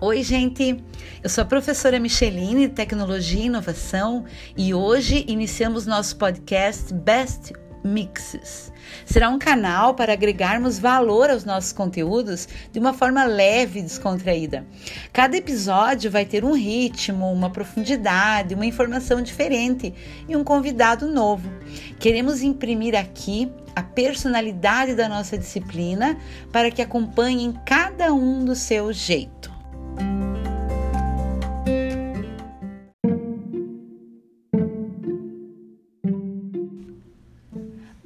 [0.00, 0.80] Oi, gente!
[1.24, 4.24] Eu sou a professora Micheline Tecnologia e Inovação
[4.56, 7.52] e hoje iniciamos nosso podcast Best
[7.82, 8.72] Mixes.
[9.04, 14.64] Será um canal para agregarmos valor aos nossos conteúdos de uma forma leve e descontraída.
[15.12, 19.92] Cada episódio vai ter um ritmo, uma profundidade, uma informação diferente
[20.28, 21.50] e um convidado novo.
[21.98, 26.16] Queremos imprimir aqui a personalidade da nossa disciplina
[26.52, 29.57] para que acompanhem cada um do seu jeito.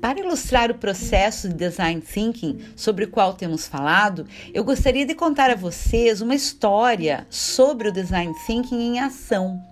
[0.02, 5.14] Para ilustrar o processo de design thinking sobre o qual temos falado, eu gostaria de
[5.14, 9.62] contar a vocês uma história sobre o design thinking em ação.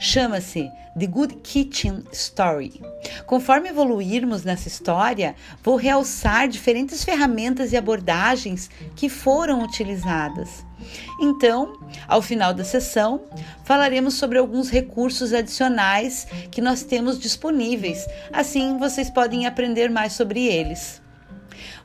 [0.00, 2.80] Chama-se The Good Kitchen Story.
[3.26, 10.64] Conforme evoluirmos nessa história, vou realçar diferentes ferramentas e abordagens que foram utilizadas.
[11.20, 13.22] Então, ao final da sessão,
[13.64, 20.46] falaremos sobre alguns recursos adicionais que nós temos disponíveis, assim vocês podem aprender mais sobre
[20.46, 21.02] eles.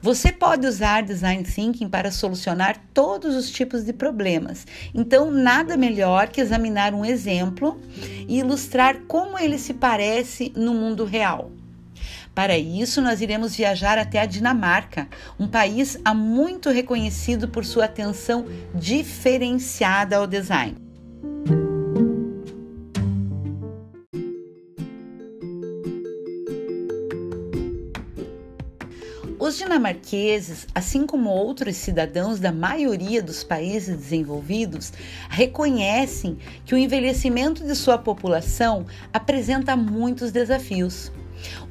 [0.02, 4.66] Você pode usar design thinking para solucionar todos os tipos de problemas.
[4.94, 7.80] Então, nada melhor que examinar um exemplo
[8.28, 11.52] e ilustrar como ele se parece no mundo real.
[12.40, 17.84] Para isso, nós iremos viajar até a Dinamarca, um país há muito reconhecido por sua
[17.84, 20.89] atenção diferenciada ao design.
[29.50, 34.94] Os dinamarqueses, assim como outros cidadãos da maioria dos países desenvolvidos,
[35.28, 41.12] reconhecem que o envelhecimento de sua população apresenta muitos desafios.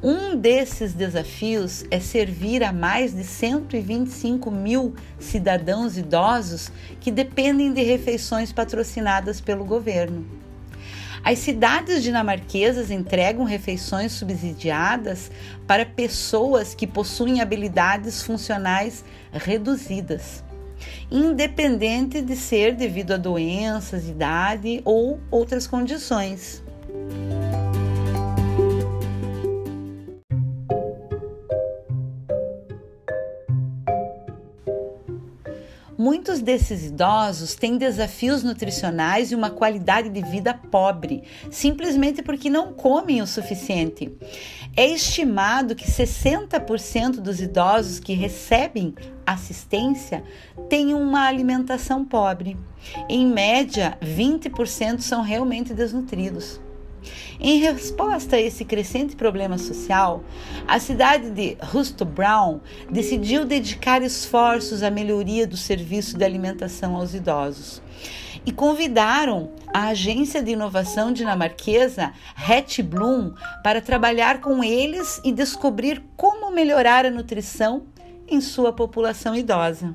[0.02, 7.84] Um desses desafios é servir a mais de 125 mil cidadãos idosos que dependem de
[7.84, 10.47] refeições patrocinadas pelo governo.
[11.24, 15.30] As cidades dinamarquesas entregam refeições subsidiadas
[15.66, 20.44] para pessoas que possuem habilidades funcionais reduzidas,
[21.10, 26.62] independente de ser devido a doenças, idade ou outras condições.
[36.10, 42.72] Muitos desses idosos têm desafios nutricionais e uma qualidade de vida pobre, simplesmente porque não
[42.72, 44.10] comem o suficiente.
[44.74, 48.94] É estimado que 60% dos idosos que recebem
[49.26, 50.24] assistência
[50.70, 52.56] têm uma alimentação pobre.
[53.06, 56.58] Em média, 20% são realmente desnutridos.
[57.40, 60.24] Em resposta a esse crescente problema social,
[60.66, 62.60] a cidade de Rusto Brown
[62.90, 67.80] decidiu dedicar esforços à melhoria do serviço de alimentação aos idosos
[68.44, 73.32] e convidaram a agência de inovação dinamarquesa Het Bloom
[73.62, 77.84] para trabalhar com eles e descobrir como melhorar a nutrição
[78.26, 79.94] em sua população idosa.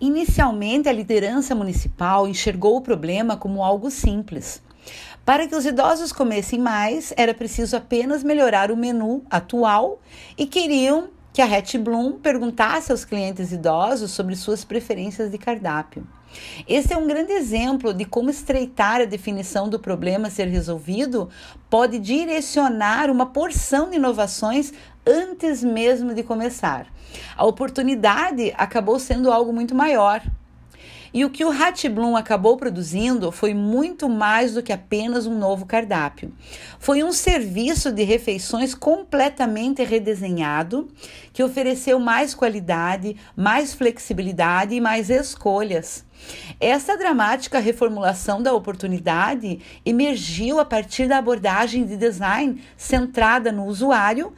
[0.00, 4.62] Inicialmente, a liderança municipal enxergou o problema como algo simples.
[5.24, 10.00] Para que os idosos comessem mais, era preciso apenas melhorar o menu atual
[10.36, 16.06] e queriam que a Het Bloom perguntasse aos clientes idosos sobre suas preferências de cardápio.
[16.68, 21.28] Esse é um grande exemplo de como estreitar a definição do problema a ser resolvido
[21.68, 24.72] pode direcionar uma porção de inovações
[25.06, 26.86] antes mesmo de começar.
[27.36, 30.20] A oportunidade acabou sendo algo muito maior.
[31.14, 35.64] E o que o Hatblum acabou produzindo foi muito mais do que apenas um novo
[35.64, 36.30] cardápio.
[36.78, 40.88] Foi um serviço de refeições completamente redesenhado
[41.32, 46.04] que ofereceu mais qualidade, mais flexibilidade e mais escolhas.
[46.60, 54.34] Essa dramática reformulação da oportunidade emergiu a partir da abordagem de design centrada no usuário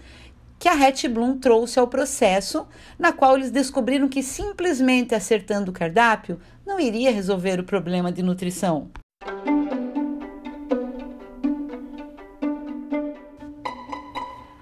[0.59, 2.67] que a Het Bloom trouxe ao processo,
[2.99, 8.23] na qual eles descobriram que simplesmente acertando o cardápio não iria resolver o problema de
[8.23, 8.91] nutrição.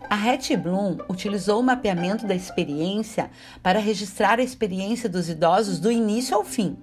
[0.08, 3.30] A Het Bloom utilizou o mapeamento da experiência
[3.62, 6.76] para registrar a experiência dos idosos do início ao fim.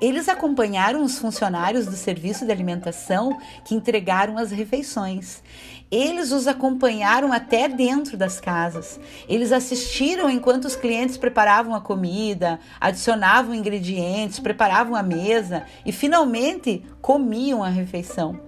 [0.00, 5.42] Eles acompanharam os funcionários do serviço de alimentação que entregaram as refeições.
[5.90, 8.98] Eles os acompanharam até dentro das casas.
[9.28, 16.84] Eles assistiram enquanto os clientes preparavam a comida, adicionavam ingredientes, preparavam a mesa e finalmente
[17.00, 18.40] comiam a refeição.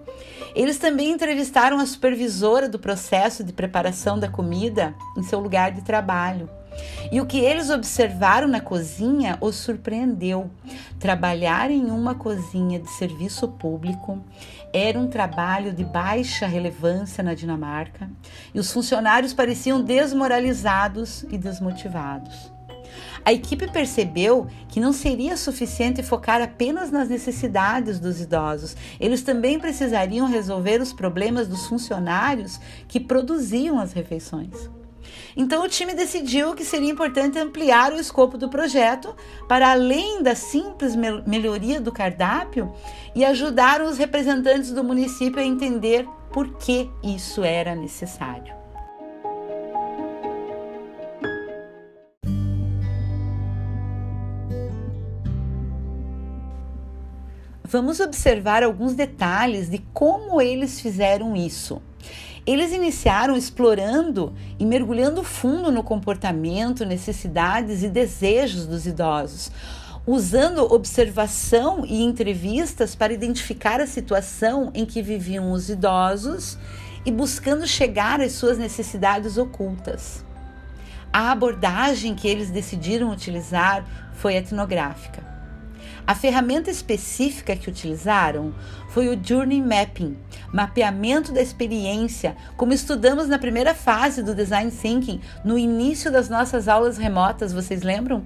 [0.55, 5.83] Eles também entrevistaram a supervisora do processo de preparação da comida em seu lugar de
[5.83, 6.49] trabalho.
[7.11, 10.51] E o que eles observaram na cozinha os surpreendeu.
[10.99, 14.23] Trabalhar em uma cozinha de serviço público
[14.73, 18.11] era um trabalho de baixa relevância na Dinamarca
[18.53, 22.57] e os funcionários pareciam desmoralizados e desmotivados.
[23.25, 29.59] A equipe percebeu que não seria suficiente focar apenas nas necessidades dos idosos, eles também
[29.59, 34.71] precisariam resolver os problemas dos funcionários que produziam as refeições.
[35.37, 39.15] Então o time decidiu que seria importante ampliar o escopo do projeto
[39.49, 40.95] para além da simples
[41.27, 42.73] melhoria do cardápio
[43.15, 48.55] e ajudar os representantes do município a entender por que isso era necessário.
[57.69, 61.83] Vamos observar alguns detalhes de como eles fizeram isso.
[62.47, 69.51] Eles iniciaram explorando e mergulhando fundo no comportamento, necessidades e desejos dos idosos,
[70.07, 76.57] usando observação e entrevistas para identificar a situação em que viviam os idosos
[77.05, 80.25] e buscando chegar às suas necessidades ocultas.
[81.13, 85.36] A abordagem que eles decidiram utilizar foi etnográfica.
[86.07, 88.55] A ferramenta específica que utilizaram
[88.91, 90.17] foi o Journey Mapping,
[90.53, 96.69] mapeamento da experiência, como estudamos na primeira fase do Design Thinking, no início das nossas
[96.69, 98.25] aulas remotas, vocês lembram?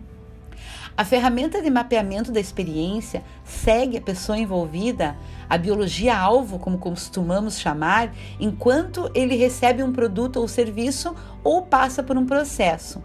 [0.95, 5.17] A ferramenta de mapeamento da experiência segue a pessoa envolvida,
[5.49, 12.19] a biologia-alvo, como costumamos chamar, enquanto ele recebe um produto ou serviço ou passa por
[12.19, 13.03] um processo.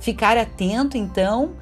[0.00, 1.54] Ficar atento, então,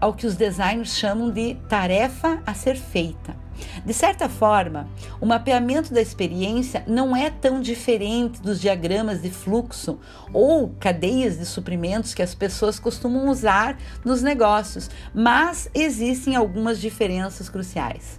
[0.00, 3.36] ao que os designers chamam de tarefa a ser feita.
[3.84, 4.88] De certa forma,
[5.20, 9.98] o mapeamento da experiência não é tão diferente dos diagramas de fluxo
[10.32, 17.48] ou cadeias de suprimentos que as pessoas costumam usar nos negócios, mas existem algumas diferenças
[17.48, 18.18] cruciais.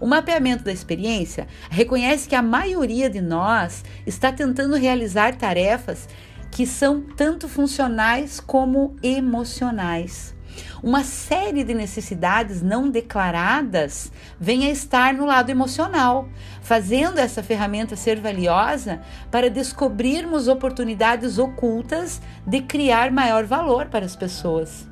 [0.00, 6.08] O mapeamento da experiência reconhece que a maioria de nós está tentando realizar tarefas
[6.50, 10.37] que são tanto funcionais como emocionais
[10.82, 16.28] uma série de necessidades não declaradas vem a estar no lado emocional,
[16.60, 19.00] fazendo essa ferramenta ser valiosa
[19.30, 24.86] para descobrirmos oportunidades ocultas de criar maior valor para as pessoas.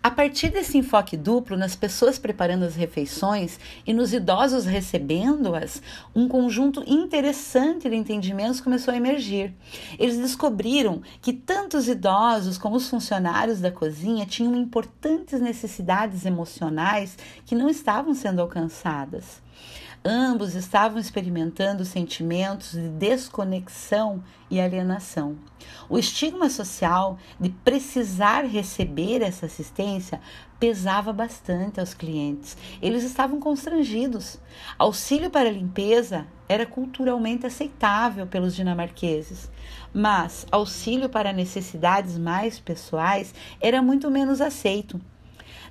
[0.00, 5.82] A partir desse enfoque duplo nas pessoas preparando as refeições e nos idosos recebendo-as,
[6.14, 9.52] um conjunto interessante de entendimentos começou a emergir.
[9.98, 17.18] Eles descobriram que tanto os idosos como os funcionários da cozinha tinham importantes necessidades emocionais
[17.44, 19.42] que não estavam sendo alcançadas.
[20.04, 25.36] Ambos estavam experimentando sentimentos de desconexão e alienação.
[25.88, 30.20] O estigma social de precisar receber essa assistência
[30.58, 32.56] pesava bastante aos clientes.
[32.80, 34.38] Eles estavam constrangidos.
[34.78, 39.50] Auxílio para limpeza era culturalmente aceitável pelos dinamarqueses,
[39.92, 45.00] mas auxílio para necessidades mais pessoais era muito menos aceito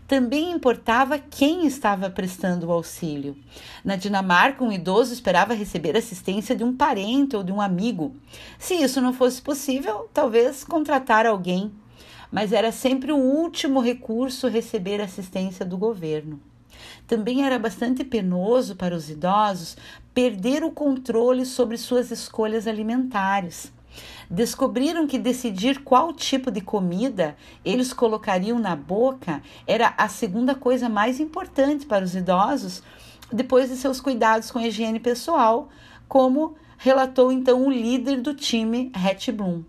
[0.07, 3.36] também importava quem estava prestando o auxílio.
[3.83, 8.16] Na Dinamarca, um idoso esperava receber assistência de um parente ou de um amigo.
[8.57, 11.71] Se isso não fosse possível, talvez contratar alguém,
[12.31, 16.40] mas era sempre o último recurso receber assistência do governo.
[17.06, 19.76] Também era bastante penoso para os idosos
[20.14, 23.71] perder o controle sobre suas escolhas alimentares
[24.30, 30.89] descobriram que decidir qual tipo de comida eles colocariam na boca era a segunda coisa
[30.89, 32.83] mais importante para os idosos,
[33.31, 35.69] depois de seus cuidados com a higiene pessoal,
[36.07, 39.63] como relatou então o líder do time, Hatch Bloom.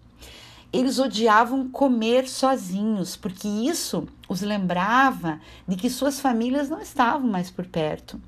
[0.70, 7.50] Eles odiavam comer sozinhos, porque isso os lembrava de que suas famílias não estavam mais
[7.50, 8.20] por perto.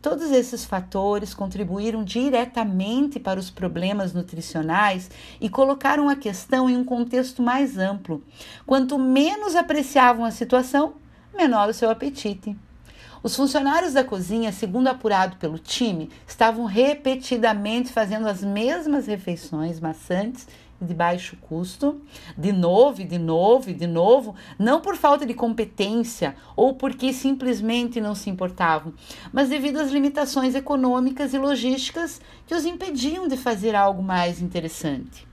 [0.00, 5.10] Todos esses fatores contribuíram diretamente para os problemas nutricionais
[5.40, 8.22] e colocaram a questão em um contexto mais amplo.
[8.66, 10.94] Quanto menos apreciavam a situação,
[11.34, 12.56] menor o seu apetite.
[13.22, 20.48] Os funcionários da cozinha, segundo apurado pelo time, estavam repetidamente fazendo as mesmas refeições maçantes
[20.84, 22.00] de baixo custo,
[22.36, 28.14] de novo de novo de novo, não por falta de competência ou porque simplesmente não
[28.14, 28.92] se importavam,
[29.32, 35.31] mas devido às limitações econômicas e logísticas que os impediam de fazer algo mais interessante.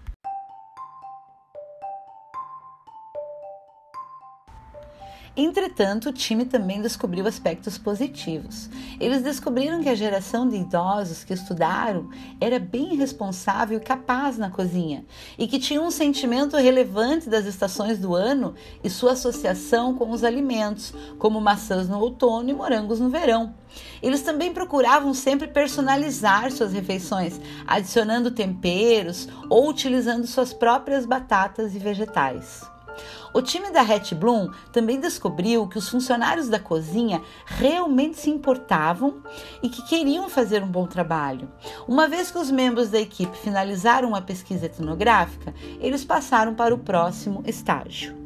[5.36, 8.70] Entretanto, o time também descobriu aspectos positivos.
[9.00, 12.10] Eles descobriram que a geração de idosos que estudaram
[12.42, 15.06] era bem responsável e capaz na cozinha
[15.38, 20.24] e que tinha um sentimento relevante das estações do ano e sua associação com os
[20.24, 23.54] alimentos, como maçãs no outono e morangos no verão.
[24.02, 31.80] Eles também procuravam sempre personalizar suas refeições, adicionando temperos ou utilizando suas próprias batatas e
[31.80, 32.62] vegetais.
[33.34, 39.22] O time da Hatch Bloom também descobriu que os funcionários da cozinha realmente se importavam
[39.62, 41.50] e que queriam fazer um bom trabalho.
[41.88, 46.80] Uma vez que os membros da equipe finalizaram a pesquisa etnográfica, eles passaram para o
[46.80, 48.19] próximo estágio.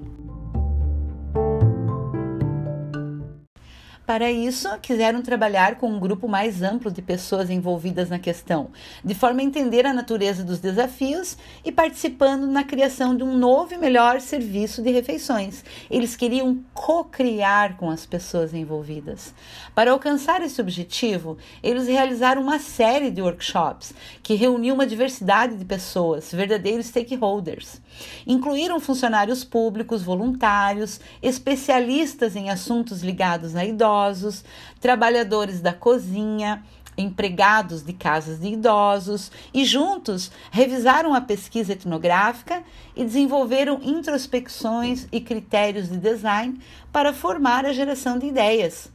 [4.05, 8.69] Para isso, quiseram trabalhar com um grupo mais amplo de pessoas envolvidas na questão,
[9.03, 13.73] de forma a entender a natureza dos desafios e participando na criação de um novo
[13.73, 15.63] e melhor serviço de refeições.
[15.89, 19.33] Eles queriam co-criar com as pessoas envolvidas.
[19.73, 25.63] Para alcançar esse objetivo, eles realizaram uma série de workshops que reuniu uma diversidade de
[25.63, 27.81] pessoas, verdadeiros stakeholders.
[28.25, 34.43] Incluíram funcionários públicos, voluntários, especialistas em assuntos ligados a idosos
[34.79, 36.63] trabalhadores da cozinha,
[36.97, 42.63] empregados de casas de idosos e juntos revisaram a pesquisa etnográfica
[42.95, 46.59] e desenvolveram introspecções e critérios de design
[46.91, 48.91] para formar a geração de ideias.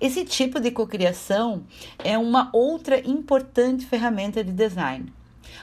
[0.00, 1.64] Esse tipo de cocriação
[1.98, 5.12] é uma outra importante ferramenta de design.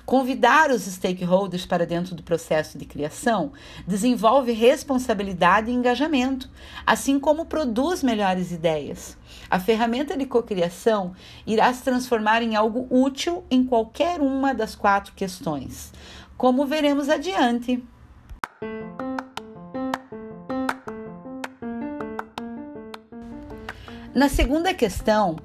[0.06, 3.52] Convidar os stakeholders para dentro do processo de criação
[3.88, 6.50] desenvolve responsabilidade e engajamento,
[6.86, 9.18] assim como produz melhores ideias.
[9.50, 11.14] A ferramenta de cocriação
[11.46, 15.92] irá se transformar em algo útil em qualquer uma das quatro questões,
[16.38, 17.84] como veremos adiante.
[24.14, 25.38] Na segunda questão,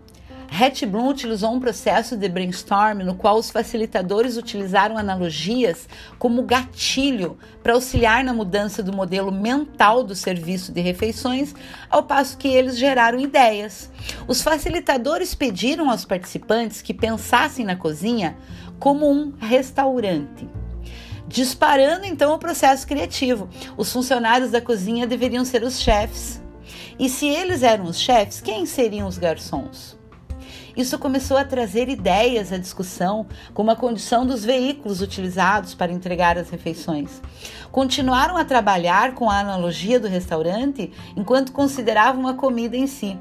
[0.56, 7.36] Hatch Bloom utilizou um processo de brainstorm no qual os facilitadores utilizaram analogias como gatilho
[7.60, 11.52] para auxiliar na mudança do modelo mental do serviço de refeições,
[11.90, 13.90] ao passo que eles geraram ideias.
[14.28, 18.36] Os facilitadores pediram aos participantes que pensassem na cozinha
[18.78, 20.48] como um restaurante
[21.26, 23.48] disparando então o processo criativo.
[23.78, 26.40] Os funcionários da cozinha deveriam ser os chefes.
[26.98, 29.96] E se eles eram os chefes, quem seriam os garçons?
[30.76, 36.36] Isso começou a trazer ideias à discussão, como a condição dos veículos utilizados para entregar
[36.36, 37.22] as refeições.
[37.70, 43.16] Continuaram a trabalhar com a analogia do restaurante enquanto consideravam a comida em si.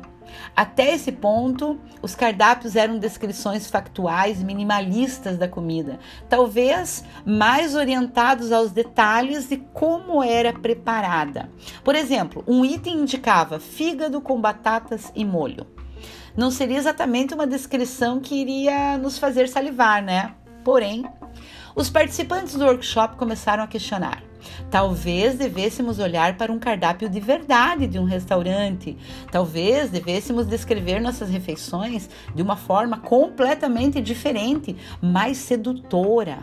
[0.55, 8.71] Até esse ponto, os cardápios eram descrições factuais minimalistas da comida, talvez mais orientados aos
[8.71, 11.51] detalhes de como era preparada.
[11.83, 15.72] Por exemplo, um item indicava fígado com batatas e molho
[16.35, 20.33] não seria exatamente uma descrição que iria nos fazer salivar, né?
[20.63, 21.05] Porém,
[21.75, 24.23] os participantes do workshop começaram a questionar.
[24.69, 28.97] Talvez devêssemos olhar para um cardápio de verdade de um restaurante.
[29.31, 36.39] Talvez devêssemos descrever nossas refeições de uma forma completamente diferente, mais sedutora.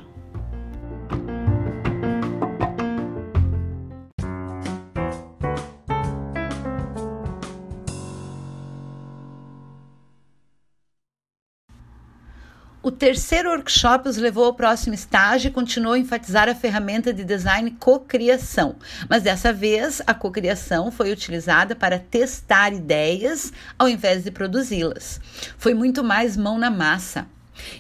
[12.82, 17.22] O terceiro workshop os levou ao próximo estágio e continuou a enfatizar a ferramenta de
[17.22, 18.76] design cocriação.
[19.06, 25.20] Mas dessa vez, a cocriação foi utilizada para testar ideias ao invés de produzi-las.
[25.58, 27.26] Foi muito mais mão na massa.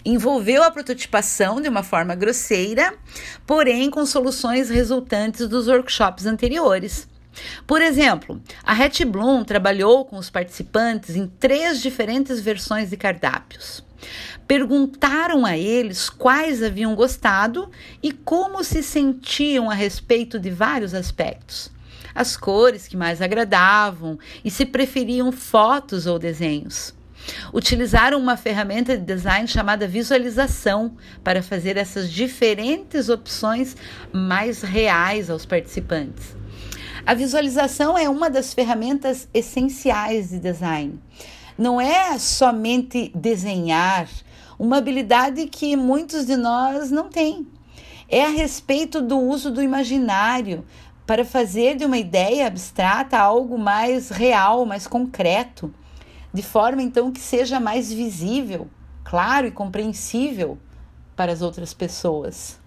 [0.04, 2.92] Envolveu a prototipação de uma forma grosseira,
[3.46, 7.08] porém com soluções resultantes dos workshops anteriores.
[7.66, 13.82] Por exemplo, a Hatch Bloom trabalhou com os participantes em três diferentes versões de cardápios.
[14.46, 17.70] Perguntaram a eles quais haviam gostado
[18.02, 21.70] e como se sentiam a respeito de vários aspectos.
[22.14, 26.94] As cores que mais agradavam e se preferiam fotos ou desenhos.
[27.52, 33.76] Utilizaram uma ferramenta de design chamada visualização para fazer essas diferentes opções
[34.12, 36.34] mais reais aos participantes.
[37.06, 40.98] A visualização é uma das ferramentas essenciais de design.
[41.60, 44.08] Não é somente desenhar,
[44.58, 47.46] uma habilidade que muitos de nós não têm.
[48.08, 50.64] É a respeito do uso do imaginário
[51.06, 55.70] para fazer de uma ideia abstrata algo mais real, mais concreto,
[56.32, 58.66] de forma então que seja mais visível,
[59.04, 60.56] claro e compreensível
[61.14, 62.59] para as outras pessoas.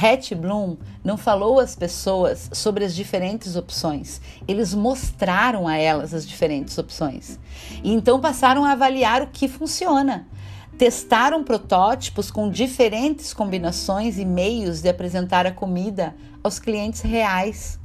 [0.00, 6.26] Hatch Bloom não falou às pessoas sobre as diferentes opções, eles mostraram a elas as
[6.26, 7.38] diferentes opções.
[7.82, 10.26] E então passaram a avaliar o que funciona.
[10.78, 17.79] Testaram protótipos com diferentes combinações e meios de apresentar a comida aos clientes reais.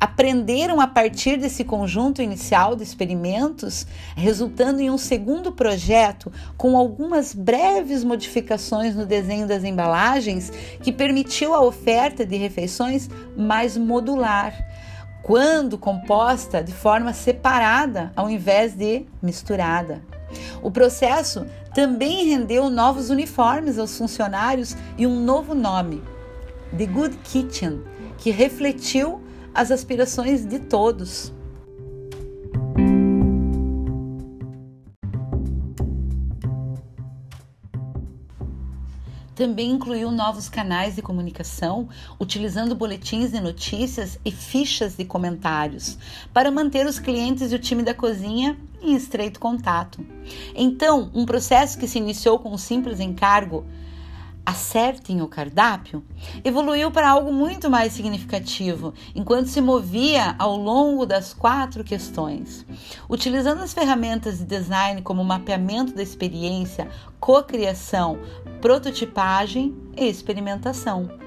[0.00, 3.86] Aprenderam a partir desse conjunto inicial de experimentos,
[4.16, 10.50] resultando em um segundo projeto com algumas breves modificações no desenho das embalagens
[10.82, 14.54] que permitiu a oferta de refeições mais modular,
[15.22, 20.02] quando composta de forma separada ao invés de misturada.
[20.62, 26.02] O processo também rendeu novos uniformes aos funcionários e um novo nome,
[26.76, 27.82] The Good Kitchen,
[28.18, 29.20] que refletiu
[29.54, 31.32] as aspirações de todos.
[39.40, 41.88] Também incluiu novos canais de comunicação,
[42.20, 45.96] utilizando boletins de notícias e fichas de comentários,
[46.30, 50.04] para manter os clientes e o time da cozinha em estreito contato.
[50.54, 53.64] Então, um processo que se iniciou com um simples encargo
[54.50, 56.04] acertem o cardápio,
[56.44, 62.66] evoluiu para algo muito mais significativo, enquanto se movia ao longo das quatro questões.
[63.08, 66.88] Utilizando as ferramentas de design como mapeamento da experiência,
[67.20, 68.18] cocriação,
[68.60, 71.19] prototipagem e experimentação.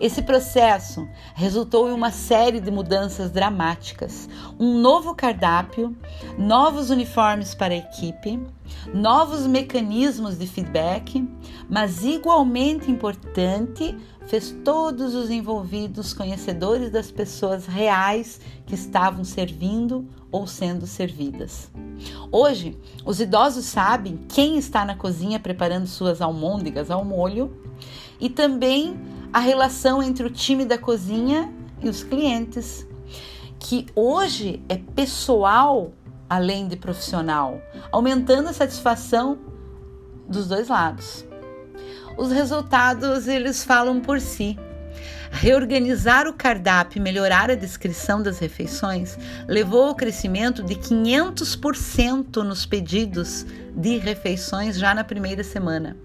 [0.00, 4.28] Esse processo resultou em uma série de mudanças dramáticas:
[4.58, 5.96] um novo cardápio,
[6.38, 8.40] novos uniformes para a equipe,
[8.92, 11.26] novos mecanismos de feedback,
[11.68, 20.46] mas igualmente importante, fez todos os envolvidos conhecedores das pessoas reais que estavam servindo ou
[20.46, 21.70] sendo servidas.
[22.30, 27.56] Hoje, os idosos sabem quem está na cozinha preparando suas almôndegas ao molho
[28.20, 28.98] e também
[29.32, 31.52] a relação entre o time da cozinha
[31.82, 32.86] e os clientes,
[33.58, 35.92] que hoje é pessoal
[36.28, 37.60] além de profissional,
[37.92, 39.38] aumentando a satisfação
[40.28, 41.24] dos dois lados.
[42.16, 44.58] Os resultados eles falam por si.
[45.30, 52.64] Reorganizar o cardápio e melhorar a descrição das refeições levou ao crescimento de 500% nos
[52.64, 53.44] pedidos
[53.76, 55.96] de refeições já na primeira semana.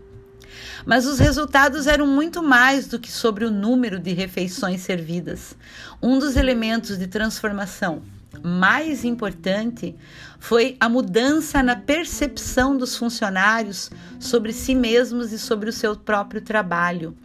[0.86, 5.56] Mas os resultados eram muito mais do que sobre o número de refeições servidas.
[6.02, 8.02] Um dos elementos de transformação
[8.44, 9.96] mais importante
[10.40, 16.42] foi a mudança na percepção dos funcionários sobre si mesmos e sobre o seu próprio
[16.42, 17.16] trabalho.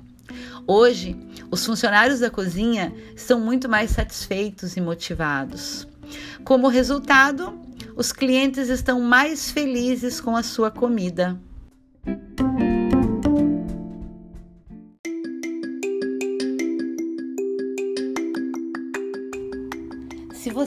[0.66, 1.16] Hoje,
[1.50, 5.86] os funcionários da cozinha estão muito mais satisfeitos e motivados.
[6.44, 7.58] Como resultado,
[7.94, 11.38] os clientes estão mais felizes com a sua comida.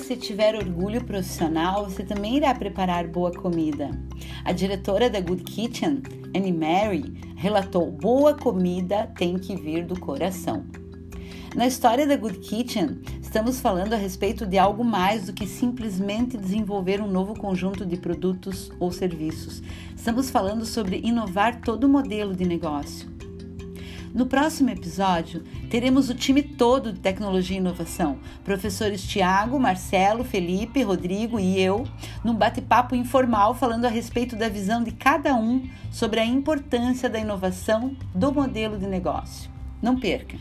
[0.09, 3.91] Você tiver orgulho profissional, você também irá preparar boa comida.
[4.43, 6.01] A diretora da Good Kitchen,
[6.35, 10.65] Annie Mary, relatou: boa comida tem que vir do coração.
[11.55, 16.37] Na história da Good Kitchen, estamos falando a respeito de algo mais do que simplesmente
[16.37, 19.61] desenvolver um novo conjunto de produtos ou serviços.
[19.95, 23.18] Estamos falando sobre inovar todo o modelo de negócio.
[24.13, 30.81] No próximo episódio, teremos o time todo de tecnologia e inovação, professores Tiago, Marcelo, Felipe,
[30.81, 31.87] Rodrigo e eu,
[32.23, 37.19] num bate-papo informal falando a respeito da visão de cada um sobre a importância da
[37.19, 39.49] inovação do modelo de negócio.
[39.79, 40.37] Não perca!